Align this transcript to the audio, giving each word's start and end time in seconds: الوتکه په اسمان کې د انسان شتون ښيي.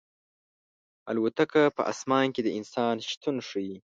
الوتکه 1.09 1.63
په 1.77 1.81
اسمان 1.91 2.27
کې 2.35 2.41
د 2.43 2.49
انسان 2.59 2.95
شتون 3.09 3.35
ښيي. 3.47 3.75